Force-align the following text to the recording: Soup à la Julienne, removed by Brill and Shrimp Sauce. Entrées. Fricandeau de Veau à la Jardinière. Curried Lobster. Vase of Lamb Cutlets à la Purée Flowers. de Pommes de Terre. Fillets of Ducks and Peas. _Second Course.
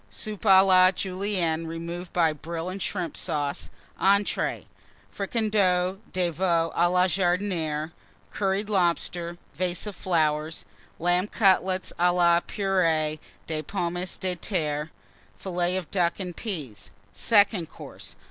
Soup 0.09 0.41
à 0.47 0.65
la 0.65 0.89
Julienne, 0.89 1.67
removed 1.67 2.11
by 2.11 2.33
Brill 2.33 2.69
and 2.69 2.81
Shrimp 2.81 3.15
Sauce. 3.15 3.69
Entrées. 4.01 4.65
Fricandeau 5.15 5.99
de 6.11 6.31
Veau 6.31 6.71
à 6.75 6.91
la 6.91 7.05
Jardinière. 7.05 7.91
Curried 8.33 8.67
Lobster. 8.67 9.37
Vase 9.53 9.85
of 9.85 10.03
Lamb 10.07 11.27
Cutlets 11.31 11.93
à 11.99 12.11
la 12.15 12.39
Purée 12.39 13.19
Flowers. 13.19 13.19
de 13.45 13.61
Pommes 13.61 14.05
de 14.19 14.33
Terre. 14.35 14.89
Fillets 15.37 15.77
of 15.77 15.91
Ducks 15.91 16.19
and 16.19 16.35
Peas. 16.35 16.89
_Second 17.13 17.69
Course. 17.69 18.15